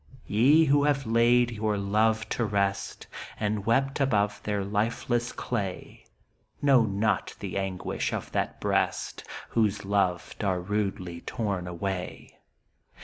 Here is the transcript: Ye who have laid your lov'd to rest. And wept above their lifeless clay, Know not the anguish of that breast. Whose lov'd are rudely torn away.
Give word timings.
Ye 0.25 0.65
who 0.65 0.85
have 0.85 1.05
laid 1.05 1.51
your 1.51 1.77
lov'd 1.77 2.31
to 2.31 2.43
rest. 2.43 3.05
And 3.39 3.67
wept 3.67 3.99
above 3.99 4.41
their 4.41 4.63
lifeless 4.65 5.31
clay, 5.31 6.05
Know 6.59 6.81
not 6.85 7.35
the 7.39 7.55
anguish 7.55 8.11
of 8.11 8.31
that 8.31 8.59
breast. 8.59 9.23
Whose 9.49 9.85
lov'd 9.85 10.43
are 10.43 10.59
rudely 10.59 11.21
torn 11.21 11.67
away. 11.67 12.39